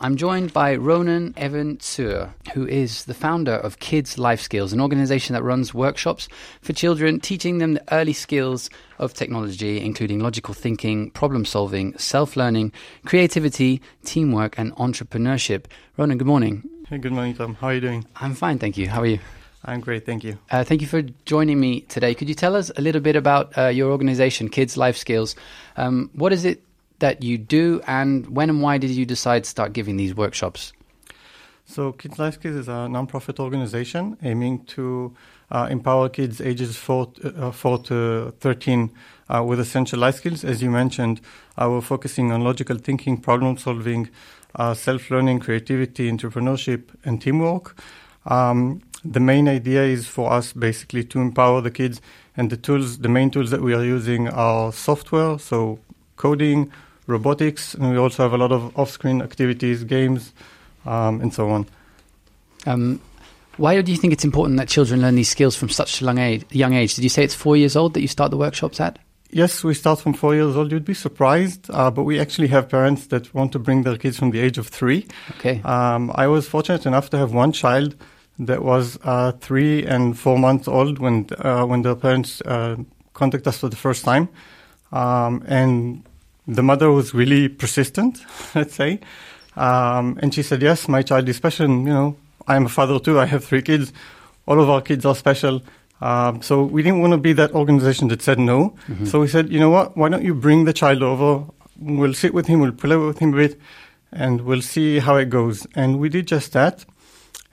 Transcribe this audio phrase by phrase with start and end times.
[0.00, 4.80] I'm joined by Ronan Evan Sur, who is the founder of Kids Life Skills, an
[4.80, 6.28] organization that runs workshops
[6.62, 12.36] for children, teaching them the early skills of technology, including logical thinking, problem solving, self
[12.36, 12.72] learning,
[13.06, 15.64] creativity, teamwork, and entrepreneurship.
[15.96, 16.62] Ronan, good morning.
[16.88, 17.54] Hey, good morning, Tom.
[17.54, 18.06] How are you doing?
[18.16, 18.88] I'm fine, thank you.
[18.88, 19.18] How are you?
[19.64, 20.38] I'm great, thank you.
[20.50, 22.14] Uh, thank you for joining me today.
[22.14, 25.34] Could you tell us a little bit about uh, your organization, Kids Life Skills?
[25.76, 26.62] Um, what is it
[26.98, 30.72] that you do, and when and why did you decide to start giving these workshops?
[31.64, 35.14] So, Kids Life Skills is a nonprofit organization aiming to
[35.50, 38.90] uh, empower kids ages 4, uh, 4 to 13
[39.28, 40.44] uh, with essential life skills.
[40.44, 41.20] As you mentioned,
[41.56, 44.08] uh, we're focusing on logical thinking, problem solving,
[44.54, 47.76] uh, self learning, creativity, entrepreneurship, and teamwork.
[48.26, 52.00] Um, the main idea is for us basically to empower the kids,
[52.36, 55.78] and the tools, the main tools that we are using are software, so
[56.16, 56.72] coding,
[57.08, 60.32] robotics, and we also have a lot of off-screen activities, games,
[60.86, 61.66] um, and so on.
[62.66, 63.00] Um,
[63.56, 66.18] why do you think it's important that children learn these skills from such a young
[66.18, 66.94] age, young age?
[66.94, 69.00] Did you say it's four years old that you start the workshops at?
[69.30, 70.70] Yes, we start from four years old.
[70.70, 74.18] You'd be surprised, uh, but we actually have parents that want to bring their kids
[74.18, 75.06] from the age of three.
[75.32, 75.60] Okay.
[75.64, 77.94] Um, I was fortunate enough to have one child
[78.38, 82.76] that was uh, three and four months old when uh, when their parents uh,
[83.12, 84.28] contacted us for the first time,
[84.92, 86.07] um, and
[86.48, 89.00] the mother was really persistent, let's say.
[89.56, 91.66] Um, and she said, Yes, my child is special.
[91.66, 93.20] And, you know, I'm a father too.
[93.20, 93.92] I have three kids.
[94.46, 95.62] All of our kids are special.
[96.00, 98.70] Um, so we didn't want to be that organization that said no.
[98.86, 99.04] Mm-hmm.
[99.04, 99.96] So we said, you know what?
[99.96, 101.44] Why don't you bring the child over?
[101.78, 102.60] We'll sit with him.
[102.60, 103.60] We'll play with him a bit,
[104.12, 105.66] and we'll see how it goes.
[105.74, 106.84] And we did just that.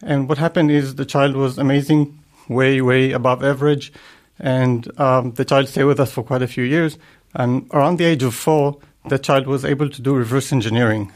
[0.01, 3.91] And what happened is the child was amazing, way, way above average.
[4.39, 6.97] And um, the child stayed with us for quite a few years.
[7.33, 11.11] And around the age of four, the child was able to do reverse engineering.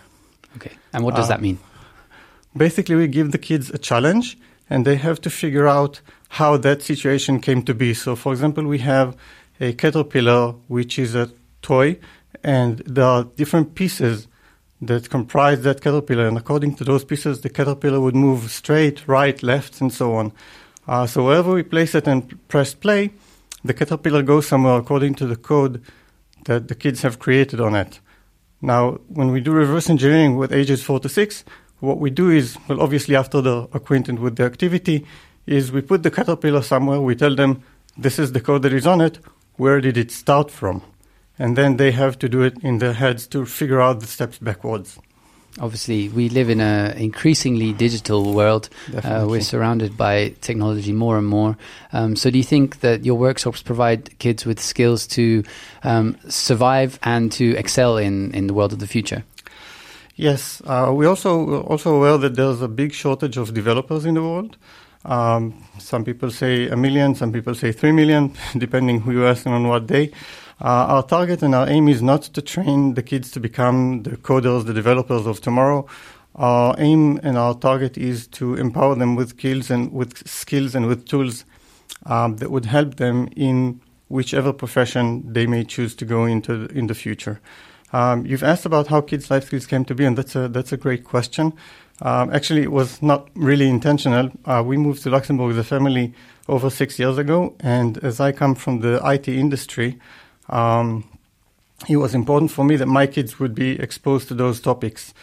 [0.56, 0.72] Okay.
[0.94, 1.59] And what does uh, that mean?
[2.56, 4.38] Basically, we give the kids a challenge
[4.70, 7.94] and they have to figure out how that situation came to be.
[7.94, 9.17] So, for example, we have
[9.59, 11.31] a caterpillar, which is a
[11.62, 11.97] toy,
[12.44, 14.28] and there are different pieces
[14.81, 16.28] that comprise that caterpillar.
[16.28, 20.31] And according to those pieces, the caterpillar would move straight, right, left, and so on.
[20.89, 23.11] Uh, so, wherever we place it and press play,
[23.63, 25.83] the caterpillar goes somewhere according to the code
[26.45, 28.00] that the kids have created on it.
[28.59, 31.45] Now, when we do reverse engineering with ages four to six,
[31.79, 35.05] what we do is, well, obviously after they're acquainted with the activity,
[35.45, 37.61] is we put the caterpillar somewhere, we tell them,
[37.95, 39.19] this is the code that is on it,
[39.57, 40.81] where did it start from?
[41.38, 44.39] And then they have to do it in their heads to figure out the steps
[44.39, 44.97] backwards
[45.59, 48.70] obviously we live in an increasingly digital world.
[49.03, 51.58] Uh, we're surrounded by technology more and more.
[51.94, 55.44] Um, so, do you think that your workshops provide kids with skills to
[55.84, 59.24] um, survive and to excel in, in the world of the future?
[60.16, 64.22] Yes, uh, we also also aware that there's a big shortage of developers in the
[64.22, 64.58] world.
[65.06, 69.46] Um, some people say a million, some people say three million, depending who you ask
[69.46, 70.12] and on what day.
[70.62, 74.18] Uh, our target and our aim is not to train the kids to become the
[74.18, 75.88] coders, the developers of tomorrow.
[76.36, 80.88] Our aim and our target is to empower them with skills and with skills and
[80.88, 81.46] with tools
[82.06, 86.88] um, that would help them in whichever profession they may choose to go into in
[86.88, 87.40] the future.
[87.94, 90.72] Um, you've asked about how kids' life skills came to be, and that's a that's
[90.72, 91.53] a great question.
[92.02, 94.31] Um, actually, it was not really intentional.
[94.46, 96.14] Uh, we moved to Luxembourg as a family
[96.47, 100.00] over six years ago, and as I come from the IT industry,
[100.49, 101.09] um,
[101.87, 105.13] it was important for me that my kids would be exposed to those topics.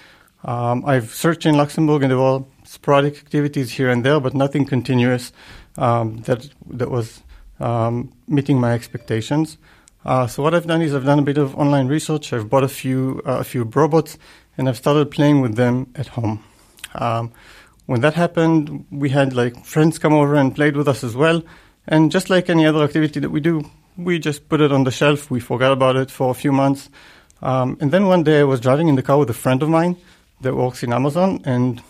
[0.44, 4.64] Um, I've searched in Luxembourg and there were sporadic activities here and there, but nothing
[4.64, 5.32] continuous
[5.76, 7.22] um, that that was
[7.60, 9.58] um, meeting my expectations.
[10.04, 12.32] Uh, so what I've done is I've done a bit of online research.
[12.32, 14.18] I've bought a few uh, a few robots
[14.56, 16.42] and I've started playing with them at home.
[16.94, 17.32] Um,
[17.86, 21.42] when that happened, we had like friends come over and played with us as well.
[21.88, 24.90] And just like any other activity that we do, we just put it on the
[24.90, 25.30] shelf.
[25.30, 26.90] We forgot about it for a few months.
[27.42, 29.68] Um, and then one day I was driving in the car with a friend of
[29.68, 29.96] mine
[30.40, 31.82] that works in Amazon, and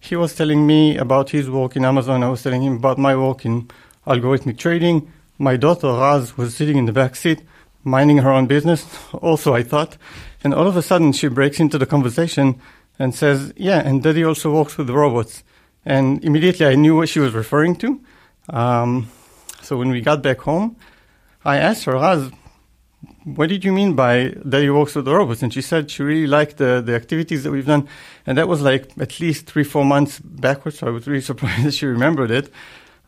[0.00, 2.22] he was telling me about his work in Amazon.
[2.22, 3.70] I was telling him about my work in
[4.06, 5.12] algorithmic trading.
[5.38, 7.42] My daughter, Raz, was sitting in the back seat,
[7.84, 9.96] minding her own business, also, I thought.
[10.44, 12.60] And all of a sudden, she breaks into the conversation
[12.98, 15.44] and says, Yeah, and daddy also works with robots.
[15.84, 18.00] And immediately I knew what she was referring to.
[18.50, 19.10] Um,
[19.62, 20.76] so when we got back home,
[21.44, 22.30] I asked her, Raz,
[23.24, 25.42] what did you mean by that works with the robots?
[25.42, 27.88] And she said she really liked the, the activities that we've done.
[28.26, 30.78] And that was like at least three, four months backwards.
[30.78, 32.50] So I was really surprised that she remembered it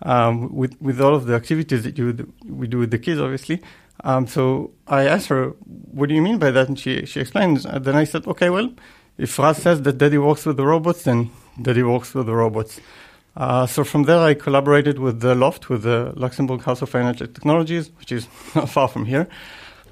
[0.03, 3.63] um, with, with all of the activities that you, we do with the kids, obviously.
[4.03, 5.51] Um, so I asked her,
[5.93, 6.69] what do you mean by that?
[6.69, 7.65] And she, she explained.
[7.65, 8.73] And then I said, okay, well,
[9.17, 12.81] if Raz says that Daddy works with the robots, then Daddy works with the robots.
[13.37, 17.27] Uh, so from there, I collaborated with the LHoFT, with the Luxembourg House of Energy
[17.27, 19.29] Technologies, which is not far from here,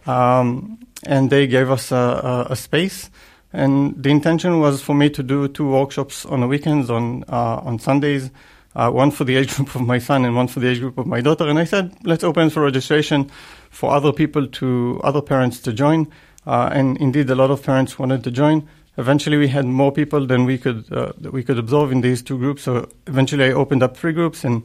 [0.07, 3.11] um, and they gave us a, a, a, space.
[3.53, 7.61] And the intention was for me to do two workshops on the weekends, on uh,
[7.65, 8.31] on Sundays,
[8.75, 10.99] uh, one for the age group of my son and one for the age group
[10.99, 11.49] of my daughter.
[11.49, 13.31] And I said, let's open for registration
[13.71, 16.11] for other people to other parents to join.
[16.47, 18.69] Uh, and indeed, a lot of parents wanted to join.
[18.99, 22.39] Eventually, we had more people than we could uh, we could absorb in these two
[22.39, 22.63] groups.
[22.63, 24.63] So eventually, I opened up three groups, and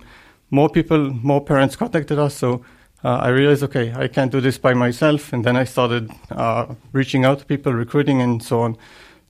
[0.50, 2.36] more people, more parents contacted us.
[2.36, 2.66] So
[3.04, 5.32] uh, I realized, okay, I can't do this by myself.
[5.32, 8.78] And then I started uh, reaching out to people, recruiting, and so on.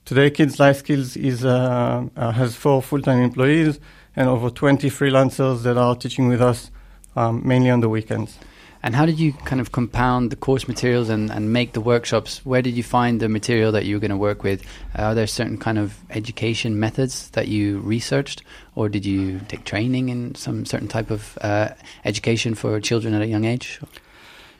[0.04, 3.78] Today, Kids Life Skills is uh, uh, has four full-time employees
[4.16, 6.70] and over 20 freelancers that are teaching with us
[7.14, 8.38] um, mainly on the weekends.
[8.88, 12.40] And how did you kind of compound the course materials and, and make the workshops?
[12.46, 14.62] Where did you find the material that you were going to work with?
[14.98, 18.42] Uh, are there certain kind of education methods that you researched,
[18.76, 21.68] or did you take training in some certain type of uh,
[22.06, 23.78] education for children at a young age?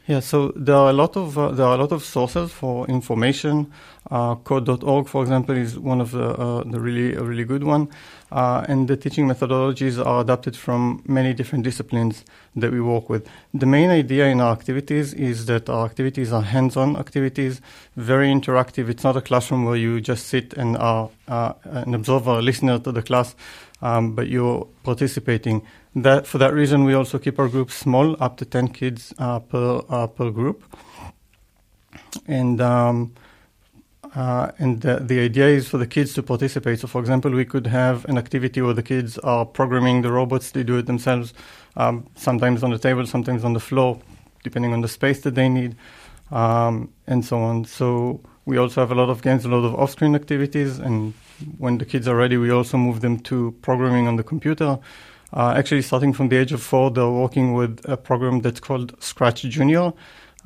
[0.08, 2.87] Yeah, so there are a lot of uh, there are a lot of sources for
[2.87, 3.70] information.
[4.10, 7.90] Uh, code.org, for example, is one of the uh, the really a really good one,
[8.32, 12.25] uh, and the teaching methodologies are adapted from many different disciplines
[12.56, 13.28] that we work with.
[13.52, 17.61] The main idea in our activities is that our activities are hands-on activities,
[17.96, 18.88] very interactive.
[18.88, 22.78] It's not a classroom where you just sit and are uh, an observer, a listener
[22.78, 23.37] to the class,
[23.82, 25.66] um, but you're participating
[26.05, 29.39] that for that reason, we also keep our groups small, up to ten kids uh,
[29.41, 30.62] per uh, per group.
[32.27, 33.15] And um,
[34.15, 36.81] uh, and the, the, idea is for the kids to participate.
[36.81, 40.50] So, for example, we could have an activity where the kids are programming the robots;
[40.50, 41.35] they do it themselves.
[41.77, 44.00] Um, sometimes on the table, sometimes on the floor,
[44.43, 45.77] depending on the space that they need,
[46.31, 47.65] um, and so on.
[47.65, 51.12] So we also have a lot of games, a lot of off-screen activities, and
[51.59, 54.79] when the kids are ready, we also move them to programming on the computer.
[55.32, 58.94] Uh, actually, starting from the age of four, they're working with a program that's called
[59.02, 59.92] Scratch Junior,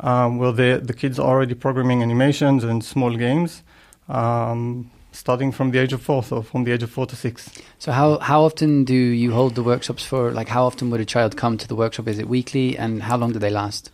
[0.00, 3.62] um, where the kids are already programming animations and small games.
[4.08, 7.50] Um, starting from the age of four, so from the age of four to six.
[7.78, 10.32] So how how often do you hold the workshops for?
[10.32, 12.08] Like how often would a child come to the workshop?
[12.08, 13.90] Is it weekly, and how long do they last?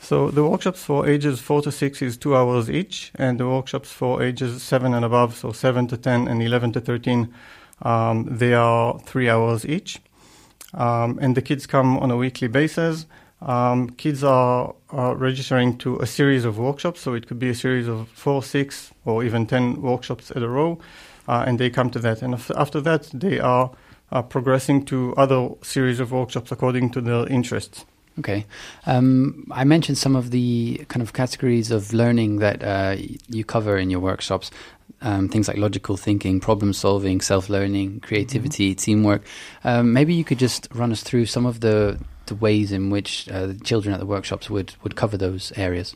[0.00, 3.90] So the workshops for ages four to six is two hours each, and the workshops
[3.90, 7.32] for ages seven and above, so seven to ten and eleven to thirteen,
[7.82, 10.00] um, they are three hours each.
[10.74, 13.06] Um, and the kids come on a weekly basis.
[13.40, 17.54] Um, kids are, are, registering to a series of workshops, so it could be a
[17.54, 20.80] series of four, six, or even ten workshops at a row,
[21.28, 22.20] uh, and they come to that.
[22.20, 23.70] And after that, they are
[24.10, 27.84] uh, progressing to other series of workshops according to their interests.
[28.18, 28.46] Okay.
[28.86, 32.96] Um, I mentioned some of the kind of categories of learning that uh,
[33.28, 34.50] you cover in your workshops
[35.00, 38.78] um, things like logical thinking, problem solving, self learning, creativity, mm-hmm.
[38.78, 39.22] teamwork.
[39.64, 43.28] Um, maybe you could just run us through some of the, the ways in which
[43.28, 45.94] uh, the children at the workshops would, would cover those areas.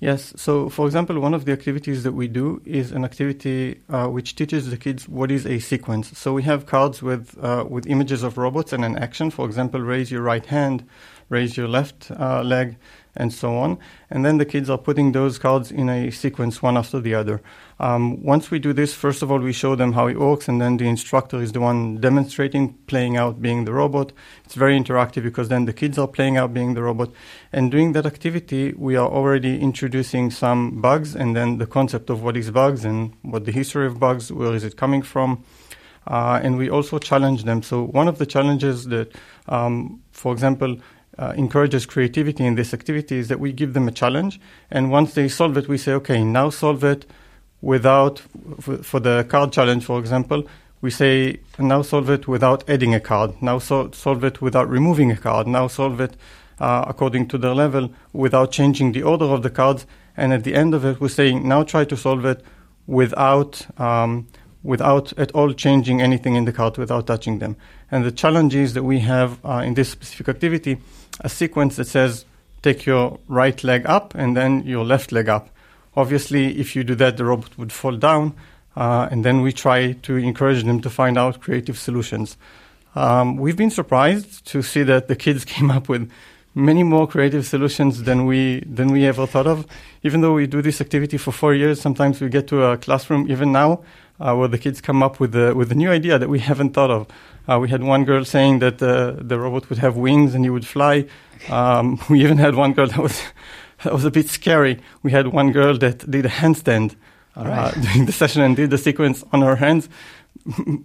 [0.00, 0.32] Yes.
[0.36, 4.34] So, for example, one of the activities that we do is an activity uh, which
[4.34, 6.18] teaches the kids what is a sequence.
[6.18, 9.30] So we have cards with uh, with images of robots and an action.
[9.30, 10.86] For example, raise your right hand,
[11.28, 12.78] raise your left uh, leg,
[13.16, 13.78] and so on.
[14.08, 17.40] And then the kids are putting those cards in a sequence, one after the other.
[17.78, 20.60] Um, once we do this, first of all, we show them how it works, and
[20.60, 24.12] then the instructor is the one demonstrating, playing out being the robot.
[24.44, 27.10] It's very interactive because then the kids are playing out being the robot.
[27.52, 32.22] And doing that activity, we are already introducing some bugs, and then the concept of
[32.22, 35.42] what is bugs and what the history of bugs, where is it coming from.
[36.06, 37.62] Uh, and we also challenge them.
[37.62, 39.14] So one of the challenges that,
[39.48, 40.76] um, for example,
[41.20, 45.12] uh, encourages creativity in this activity is that we give them a challenge, and once
[45.14, 47.04] they solve it, we say, okay, now solve it
[47.60, 48.22] without,
[48.60, 50.48] for, the card challenge, for example,
[50.80, 55.10] we say now solve it without adding a card, now so, solve it without removing
[55.10, 56.16] a card, now solve it
[56.58, 59.86] uh, according to their level without changing the order of the cards,
[60.16, 62.42] and at the end of it, we're saying now try to solve it
[62.86, 64.26] without um,
[64.62, 67.56] without at all changing anything in the cart without touching them.
[67.90, 70.78] And the challenge is that we have uh, in this specific activity
[71.20, 72.24] a sequence that says
[72.62, 75.48] take your right leg up and then your left leg up.
[75.96, 78.34] Obviously, if you do that, the robot would fall down,
[78.76, 82.36] uh, and then we try to encourage them to find out creative solutions.
[82.94, 86.10] Um, we've been surprised to see that the kids came up with
[86.54, 89.66] many more creative solutions than we than we ever thought of.
[90.02, 93.30] Even though we do this activity for four years, sometimes we get to a classroom
[93.30, 93.82] even now
[94.20, 96.70] uh, where the kids come up with a, with a new idea that we haven't
[96.74, 97.06] thought of.
[97.48, 100.50] Uh, we had one girl saying that uh, the robot would have wings and he
[100.50, 101.06] would fly.
[101.48, 103.22] Um, we even had one girl that was
[103.82, 104.78] that was a bit scary.
[105.02, 106.96] We had one girl that did a handstand
[107.34, 107.76] All right.
[107.76, 109.88] uh, during the session and did the sequence on her hands.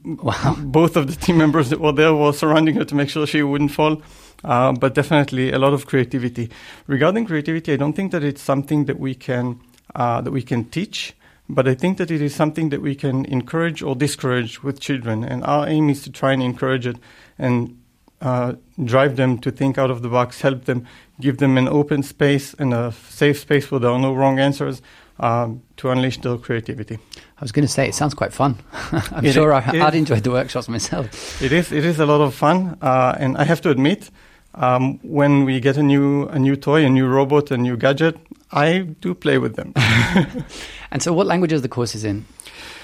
[0.05, 0.55] Wow.
[0.59, 3.43] Both of the team members that were there were surrounding her to make sure she
[3.43, 4.01] wouldn't fall.
[4.43, 6.49] Uh, but definitely a lot of creativity.
[6.87, 9.59] Regarding creativity, I don't think that it's something that we can
[9.95, 11.13] uh, that we can teach,
[11.49, 15.23] but I think that it is something that we can encourage or discourage with children.
[15.23, 16.97] And our aim is to try and encourage it
[17.37, 17.77] and
[18.21, 20.85] uh, drive them to think out of the box, help them,
[21.21, 24.81] give them an open space and a safe space where there are no wrong answers
[25.19, 26.97] um, to unleash their creativity.
[27.37, 28.55] I was going to say it sounds quite fun.
[29.11, 29.95] I'm It sure i- I, is.
[29.95, 31.41] enjoyed the workshops myself.
[31.41, 34.09] It is it is a lot of fun, uh, and I have to admit,
[34.55, 38.15] um, when we get a new a new toy, a new robot, a new gadget,
[38.51, 39.73] I do play with them.
[40.95, 42.23] And so, what languages are the courses in?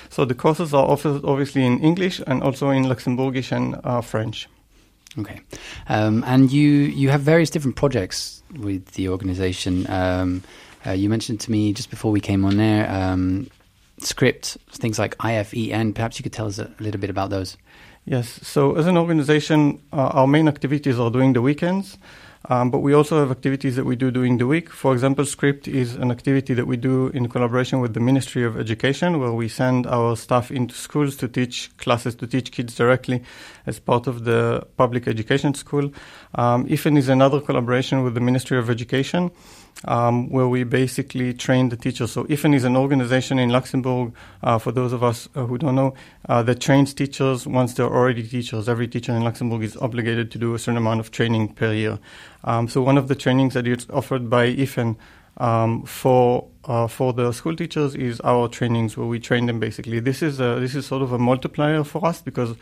[0.09, 4.49] so the courses are offered obviously in English and also in Luxembourgish and uh, French.
[5.17, 5.39] Okay,
[5.87, 9.89] um, and you you have various different projects with the organisation.
[9.89, 10.43] Um,
[10.85, 13.49] uh, you mentioned to me just before we came on there um,
[13.99, 15.95] script things like IFEN.
[15.95, 17.55] Perhaps you could tell us a little bit about those.
[18.03, 18.27] Yes.
[18.45, 21.97] So as an organization, uh, our main activities are during the weekends,
[22.49, 24.69] um, but we also have activities that we do during the week.
[24.69, 28.57] For example, Script is an activity that we do in collaboration with the Ministry of
[28.57, 33.23] Education, where we send our staff into schools to teach classes, to teach kids directly
[33.67, 35.91] as part of the public education school.
[36.33, 39.29] Um, IFEN is another collaboration with the Ministry of Education.
[39.85, 42.11] Um, where we basically train the teachers.
[42.11, 44.13] So IFEN is an organization in Luxembourg,
[44.43, 45.95] uh, for those of us uh, who don't know,
[46.29, 48.69] uh, that trains teachers once they're already teachers.
[48.69, 51.97] Every teacher in Luxembourg is obligated to do a certain amount of training per year.
[52.43, 54.97] Um, so one of the trainings that is offered by IFEN
[55.37, 59.99] um, for uh, for the school teachers is our trainings where we train them basically.
[59.99, 62.55] This is a, this is sort of a multiplier for us because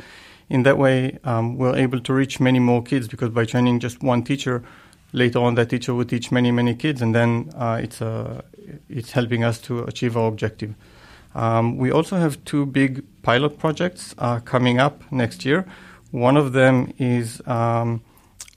[0.50, 4.01] in that way um, we're able to reach many more kids because by training just
[4.01, 4.63] one teacher,
[5.13, 8.42] later on that teacher will teach many many kids and then uh, it's uh,
[8.89, 10.75] it's helping us to achieve our objective.
[11.36, 15.66] Um, we also have two big pilot projects uh, coming up next year.
[16.12, 18.01] One of them is um,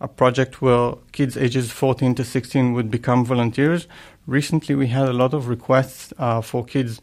[0.01, 3.87] a project where kids ages 14 to 16 would become volunteers.
[4.27, 7.01] Recently, we had a lot of requests uh, for kids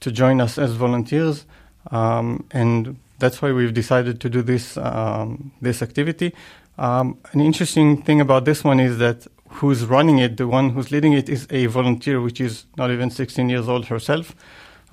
[0.00, 1.44] to join us as volunteers,
[1.90, 6.32] um, and that's why we've decided to do this um, this activity.
[6.78, 10.90] Um, an interesting thing about this one is that who's running it, the one who's
[10.90, 14.34] leading it, is a volunteer, which is not even 16 years old herself,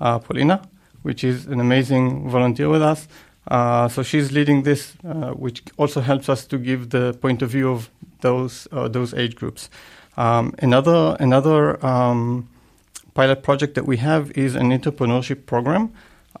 [0.00, 0.62] uh, Paulina,
[1.02, 3.06] which is an amazing volunteer with us.
[3.48, 7.50] Uh, so she's leading this, uh, which also helps us to give the point of
[7.50, 7.88] view of
[8.20, 9.70] those uh, those age groups.
[10.16, 12.48] Um, another another um,
[13.14, 15.92] pilot project that we have is an entrepreneurship program,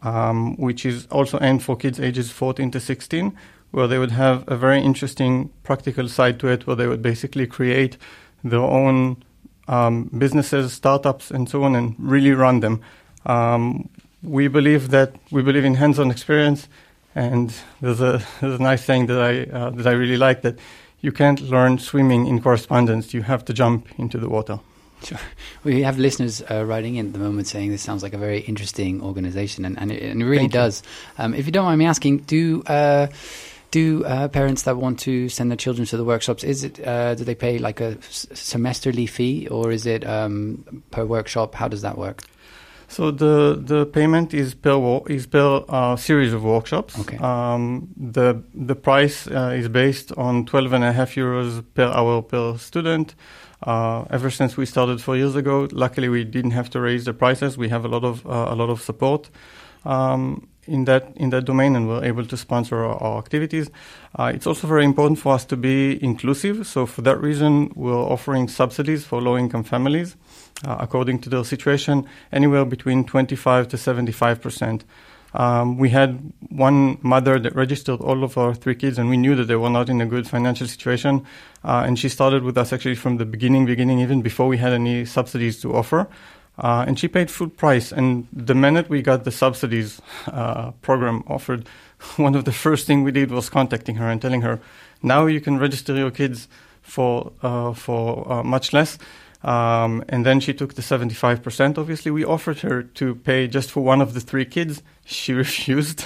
[0.02, 3.36] um, which is also aimed for kids ages 14 to 16,
[3.76, 7.46] where they would have a very interesting practical side to it, where they would basically
[7.46, 7.98] create
[8.42, 9.22] their own
[9.68, 12.80] um, businesses, startups, and so on, and really run them.
[13.26, 13.90] Um,
[14.22, 16.68] we believe that we believe in hands-on experience,
[17.14, 20.58] and there's a there's a nice saying that I uh, that I really like that
[21.02, 23.12] you can't learn swimming in correspondence.
[23.12, 24.58] You have to jump into the water.
[25.02, 25.18] Sure.
[25.64, 28.38] We have listeners uh, writing in at the moment saying this sounds like a very
[28.40, 30.82] interesting organisation, and, and, it, and it really Thank does.
[31.18, 33.08] Um, if you don't mind me asking, do uh,
[33.70, 37.14] do uh, parents that want to send their children to the workshops is it uh,
[37.14, 41.54] do they pay like a s- semesterly fee or is it um, per workshop?
[41.54, 42.22] How does that work?
[42.88, 46.98] So the the payment is per is per uh, series of workshops.
[47.00, 47.18] Okay.
[47.18, 52.22] Um, the the price uh, is based on 12 and a half euros per hour
[52.22, 53.14] per student.
[53.62, 57.12] Uh, ever since we started four years ago, luckily we didn't have to raise the
[57.12, 57.58] prices.
[57.58, 59.30] We have a lot of uh, a lot of support
[59.84, 63.70] um, in that in that domain, and we're able to sponsor our, our activities.
[64.18, 66.66] Uh, it's also very important for us to be inclusive.
[66.66, 70.16] So for that reason, we're offering subsidies for low-income families,
[70.64, 74.84] uh, according to their situation, anywhere between 25 to 75 percent.
[75.34, 79.34] Um, we had one mother that registered all of our three kids, and we knew
[79.36, 81.26] that they were not in a good financial situation.
[81.62, 84.72] Uh, and she started with us actually from the beginning, beginning even before we had
[84.72, 86.08] any subsidies to offer.
[86.58, 87.92] Uh, and she paid full price.
[87.92, 91.68] And the minute we got the subsidies uh, program offered,
[92.16, 94.60] one of the first thing we did was contacting her and telling her,
[95.02, 96.48] now you can register your kids
[96.80, 98.98] for uh, for uh, much less.
[99.42, 101.78] Um, and then she took the 75%.
[101.78, 104.82] Obviously, we offered her to pay just for one of the three kids.
[105.08, 106.00] She refused.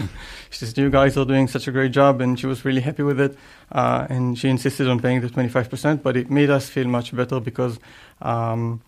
[0.51, 2.21] she says, You guys are doing such a great job.
[2.21, 3.35] And she was really happy with it.
[3.73, 6.03] Uh, and she insisted on paying the 25%.
[6.03, 7.81] But it made us feel much better because
[8.21, 8.83] um,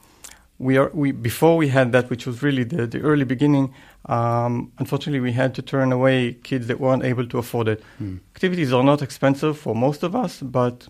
[0.63, 3.75] we are we before we had that, which was really the, the early beginning.
[4.07, 7.83] Um, unfortunately, we had to turn away kids that weren't able to afford it.
[7.99, 8.17] Hmm.
[8.35, 10.89] Activities are not expensive for most of us, but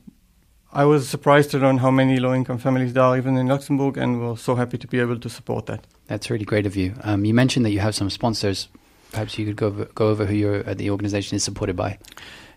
[0.73, 4.21] I was surprised to learn how many low-income families there are even in Luxembourg, and
[4.21, 5.87] we're so happy to be able to support that.
[6.07, 6.95] That's really great of you.
[7.03, 8.69] Um, you mentioned that you have some sponsors.
[9.11, 11.99] Perhaps you could go over, go over who your uh, the organization is supported by.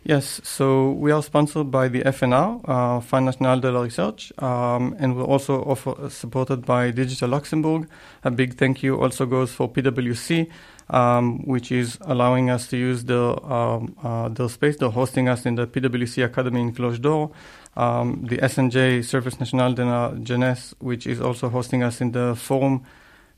[0.08, 4.96] Yes, so we are sponsored by the FNR, uh, Fonds National de la Recherche, um,
[5.00, 7.90] and we're also offer, supported by Digital Luxembourg.
[8.24, 10.48] A big thank you also goes for PwC,
[10.92, 14.78] um, which is allowing us to use the um, uh, the space.
[14.78, 17.32] They're hosting us in the PwC Academy in Cloche d'Or.
[17.76, 22.36] Um, the SNJ Service National de la Jeunesse, which is also hosting us in the
[22.36, 22.84] Forum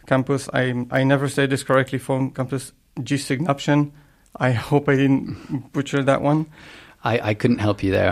[0.05, 0.49] campus.
[0.51, 1.97] I I never say this correctly.
[1.97, 3.15] Forum campus G
[4.37, 6.47] I hope I didn't butcher that one.
[7.03, 8.11] I, I couldn't help you there.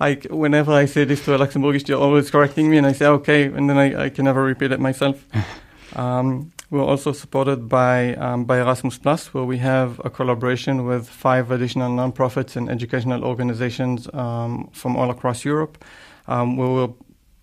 [0.00, 3.06] I, whenever I say this to a Luxembourgish, they're always correcting me, and I say
[3.06, 5.24] okay, and then I, I can never repeat it myself.
[5.96, 11.08] um, we're also supported by um, by Erasmus Plus, where we have a collaboration with
[11.08, 15.84] five additional nonprofits and educational organizations um, from all across Europe.
[16.28, 16.94] Um, where we're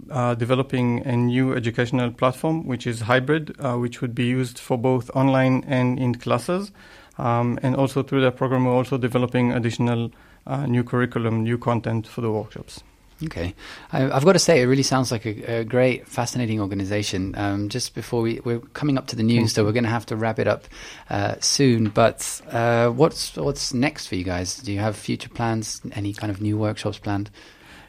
[0.09, 4.77] uh, developing a new educational platform, which is hybrid, uh, which would be used for
[4.77, 6.71] both online and in classes.
[7.17, 10.11] Um, and also through that program, we're also developing additional
[10.47, 12.83] uh, new curriculum, new content for the workshops.
[13.25, 13.53] Okay,
[13.91, 17.35] I, have got to say, it really sounds like a, a great, fascinating organization.
[17.37, 20.05] Um, just before we we're coming up to the news, so we're going to have
[20.07, 20.65] to wrap it up
[21.09, 21.89] uh, soon.
[21.89, 24.57] But uh, what's what's next for you guys?
[24.57, 25.81] Do you have future plans?
[25.93, 27.29] Any kind of new workshops planned?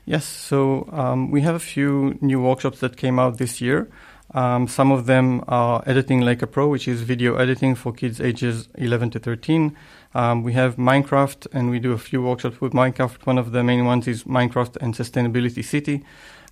[0.07, 3.89] Yes, so um, we have a few new workshops that came out this year.
[4.35, 8.21] Um, some of them are Editing Like a Pro, which is video editing for kids
[8.21, 9.75] ages 11 to 13.
[10.15, 13.25] Um, we have Minecraft, and we do a few workshops with Minecraft.
[13.25, 16.05] One of the main ones is Minecraft and Sustainability City.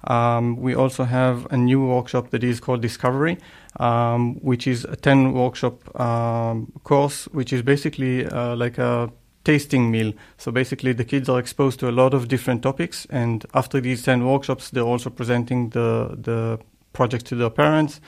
[0.04, 3.37] Um, we also have a new workshop that is called Discovery,
[3.78, 9.12] um, which is a 10 workshop um, course, which is basically uh, like a
[9.44, 10.12] tasting meal.
[10.38, 14.02] So basically, the kids are exposed to a lot of different topics, and after these
[14.02, 16.58] ten workshops, they're also presenting the the
[16.92, 18.00] project to their parents.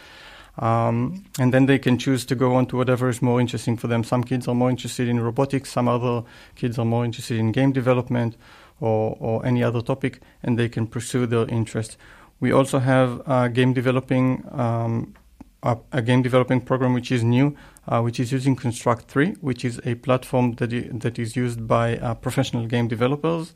[0.57, 3.89] Um, and then they can choose to go on to whatever is more interesting for
[3.89, 4.05] them.
[4.05, 6.23] Some kids are more interested in robotics, some other
[6.55, 8.37] kids are more interested in game development
[8.81, 11.97] or, or any other topic, and they can pursue their interest.
[12.39, 15.15] We also have uh, game developing um,
[15.63, 17.57] a, a, game developing program which is new,
[17.89, 21.67] uh, which is using Construct 3, which is a platform that, I- that is used
[21.67, 23.55] by uh, professional game developers.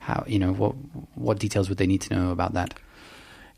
[0.00, 0.74] how you know what
[1.14, 2.74] what details would they need to know about that?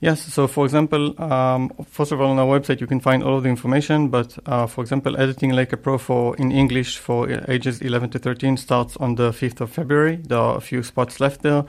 [0.07, 0.23] Yes.
[0.23, 3.43] So, for example, um, first of all, on our website you can find all of
[3.43, 4.07] the information.
[4.09, 8.21] But uh, for example, editing like a pro for in English for ages 11 to
[8.21, 10.15] 13 starts on the 5th of February.
[10.15, 11.65] There are a few spots left there.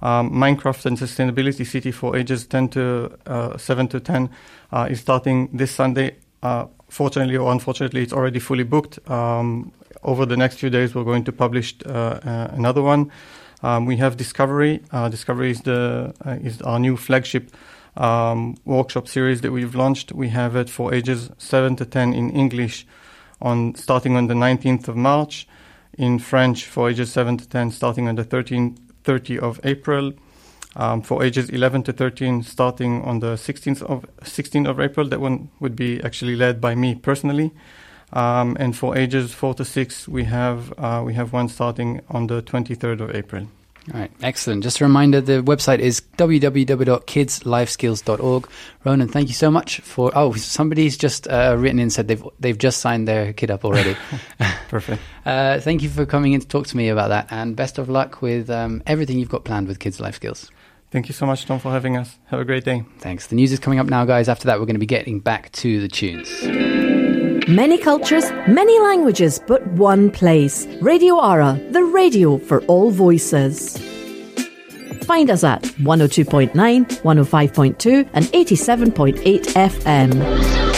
[0.00, 4.30] Um, Minecraft and Sustainability City for ages 10 to uh, 7 to 10
[4.72, 6.16] uh, is starting this Sunday.
[6.42, 8.98] Uh, fortunately or unfortunately, it's already fully booked.
[9.10, 9.70] Um,
[10.02, 13.12] over the next few days, we're going to publish uh, uh, another one.
[13.62, 14.80] Um, we have Discovery.
[15.10, 17.52] Discovery is the is our new flagship
[17.96, 20.12] um, workshop series that we've launched.
[20.12, 22.86] We have it for ages 7 to 10 in English
[23.40, 25.48] on starting on the 19th of March,
[25.98, 30.12] in French for ages 7 to 10 starting on the 13th 30 of April.
[30.74, 35.20] Um, for ages 11 to 13, starting on the 16th of 16th of April, that
[35.20, 37.52] one would be actually led by me personally.
[38.14, 42.26] Um, and for ages 4 to 6, we have uh, we have one starting on
[42.26, 43.48] the 23rd of April.
[43.92, 44.62] All right, excellent.
[44.62, 48.48] Just a reminder the website is www.kidslifeskills.org.
[48.84, 50.12] Ronan, thank you so much for.
[50.14, 53.96] Oh, somebody's just uh, written in said they've they've just signed their kid up already.
[54.68, 55.02] Perfect.
[55.24, 57.88] Uh, thank you for coming in to talk to me about that, and best of
[57.88, 60.50] luck with um, everything you've got planned with Kids Life Skills.
[60.90, 62.18] Thank you so much, Tom, for having us.
[62.26, 62.84] Have a great day.
[62.98, 63.28] Thanks.
[63.28, 64.28] The news is coming up now, guys.
[64.28, 67.01] After that, we're going to be getting back to the tunes.
[67.48, 70.66] Many cultures, many languages, but one place.
[70.80, 73.78] Radio Ara, the radio for all voices.
[75.04, 80.71] Find us at 102.9, 105.2, and 87.8 FM.